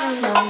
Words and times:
I'm 0.00 0.20
not 0.20 0.36
alone. 0.36 0.47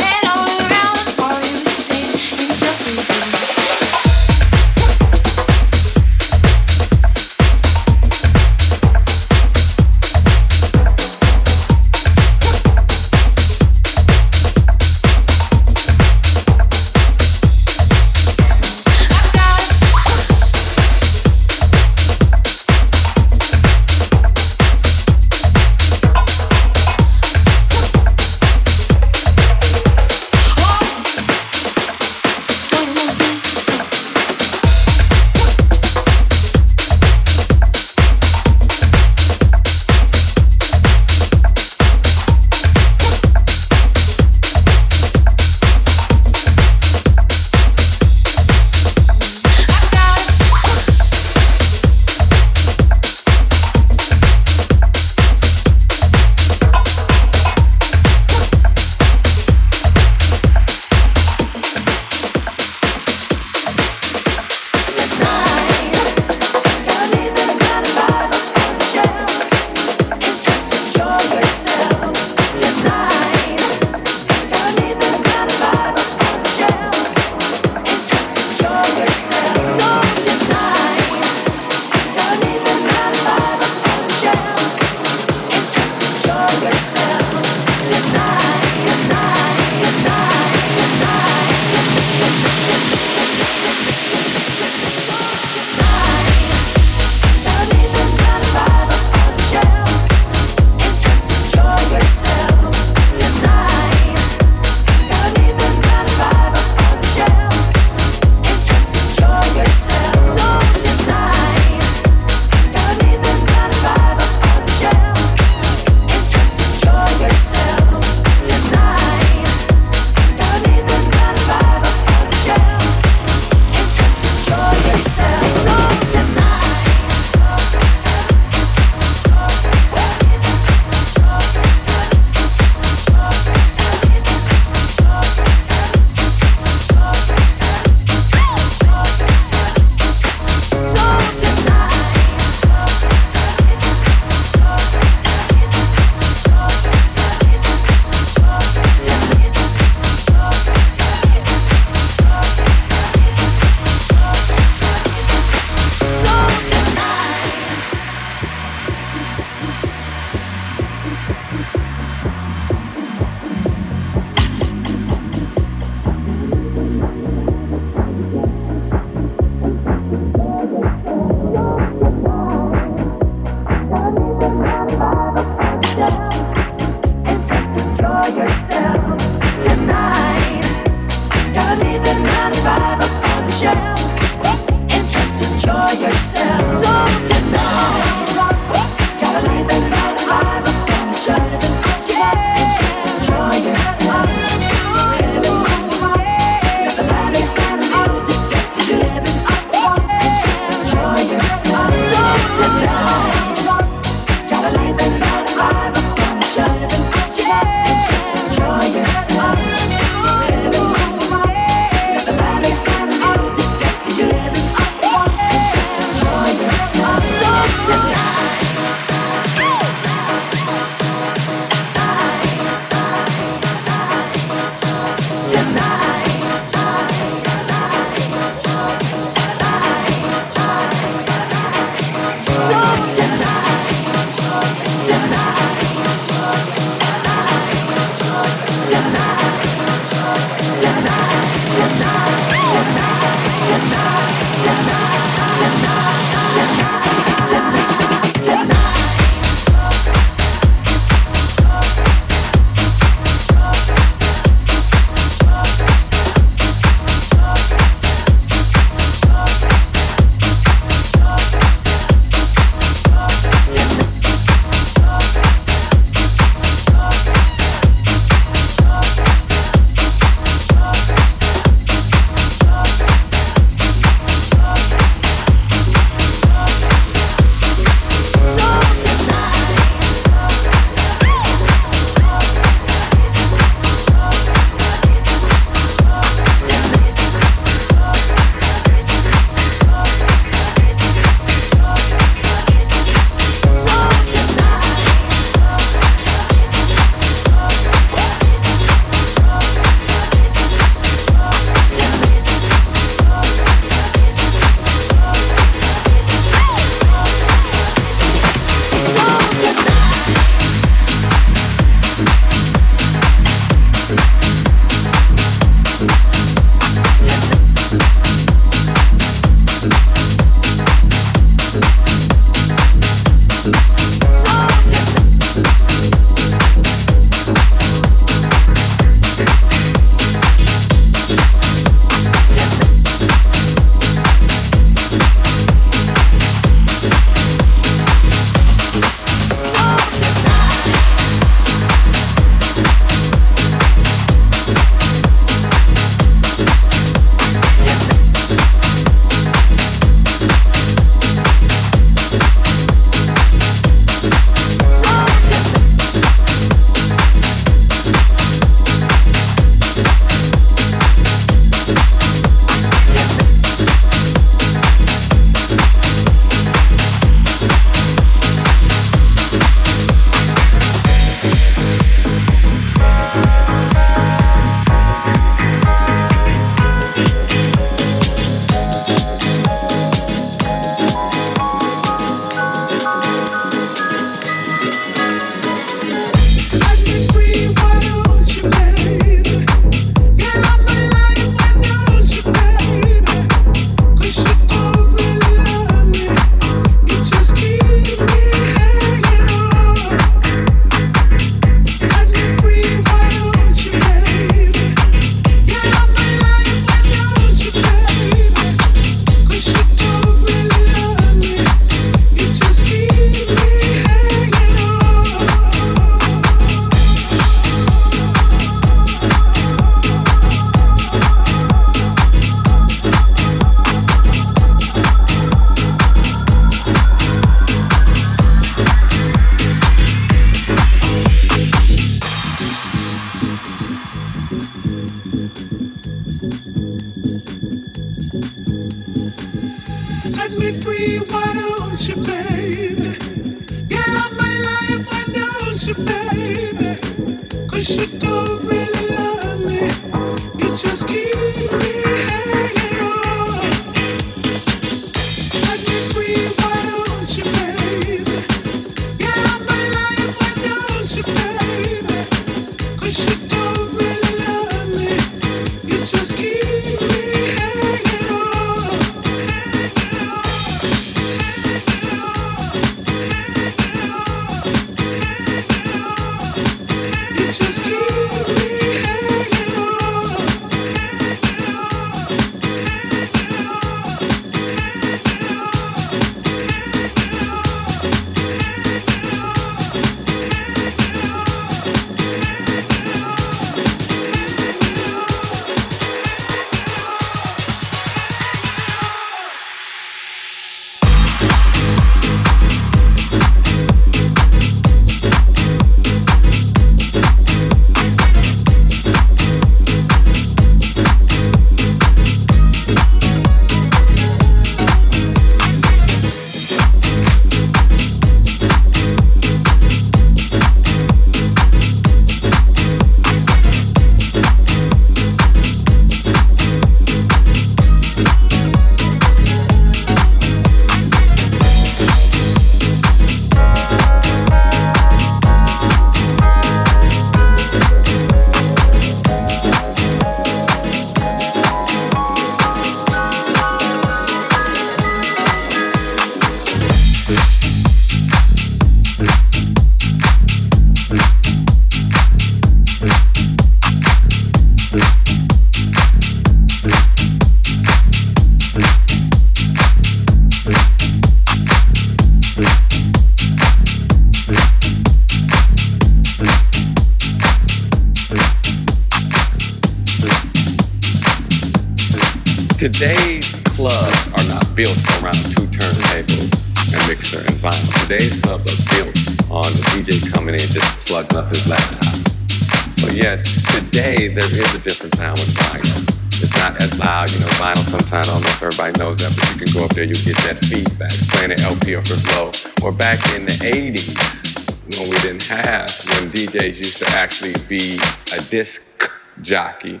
Jockey 599.46 600.00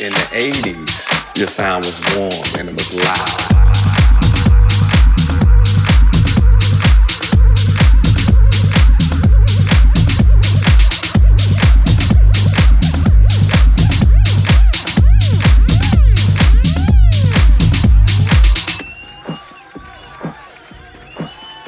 in 0.00 0.12
the 0.12 0.18
80s, 0.18 1.36
your 1.36 1.48
sound 1.48 1.84
was 1.84 2.16
warm 2.16 2.30
and 2.56 2.68
it 2.68 2.74
was 2.74 3.04
loud. 3.04 3.48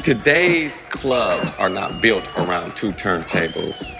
Today's 0.04 0.72
clubs 0.90 1.52
are 1.58 1.68
not 1.68 2.00
built 2.00 2.28
around 2.36 2.76
two 2.76 2.92
turntables 2.92 3.99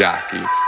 jockey. 0.00 0.59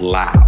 Laugh. 0.00 0.36
loud. 0.36 0.45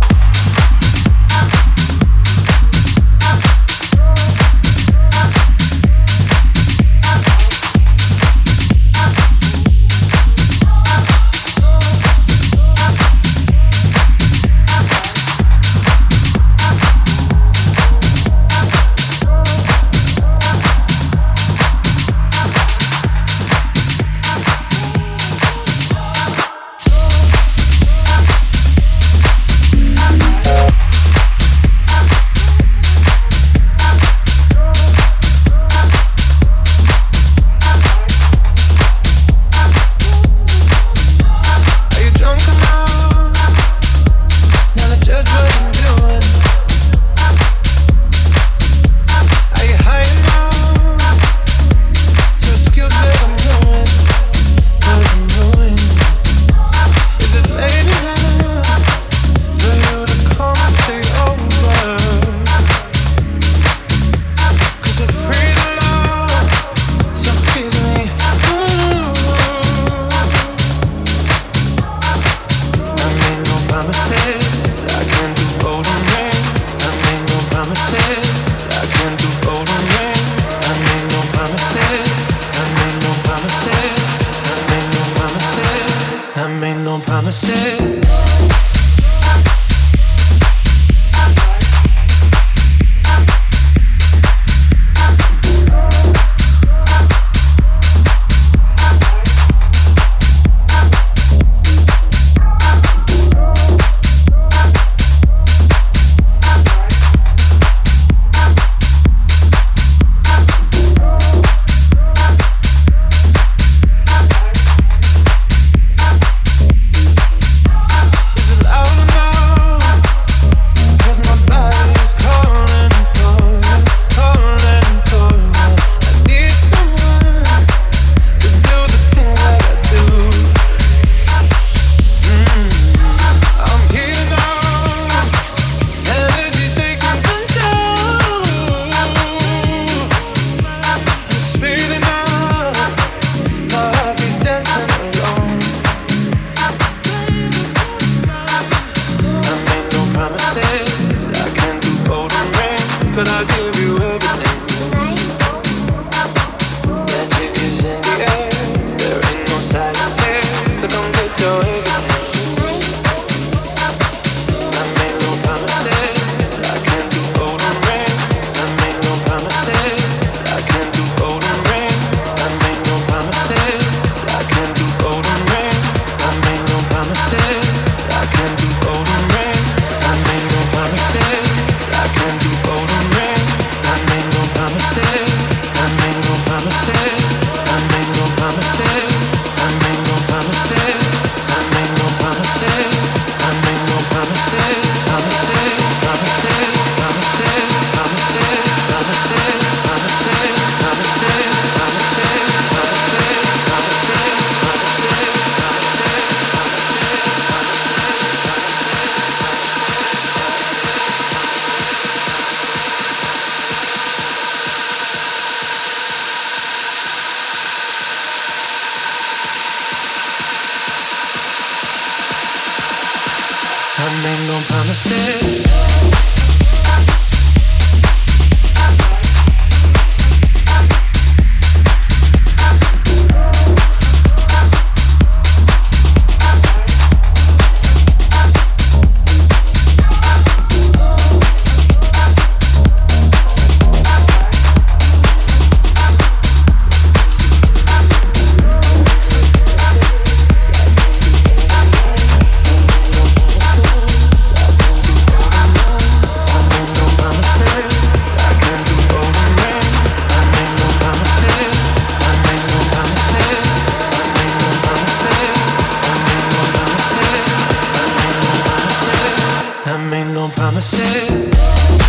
I 269.90 269.96
made 269.96 270.34
no 270.34 270.48
promises. 270.48 272.07